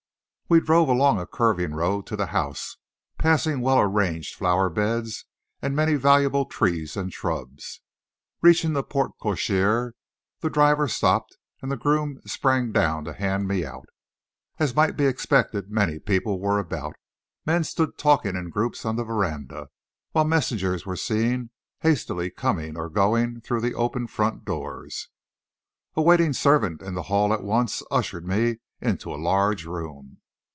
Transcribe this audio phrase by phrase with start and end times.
[0.49, 2.75] We drove along a curving road to the house,
[3.17, 5.23] passing well arranged flower beds,
[5.61, 7.79] and many valuable trees and shrubs.
[8.41, 9.93] Reaching the porte cochere
[10.41, 13.87] the driver stopped, and the groom sprang down to hand me out.
[14.59, 16.97] As might be expected, many people were about.
[17.45, 19.69] Men stood talking in groups on the veranda,
[20.11, 25.07] while messengers were seen hastily coming or going through the open front doors.
[25.95, 30.17] A waiting servant in the hall at once ushered me into a large room.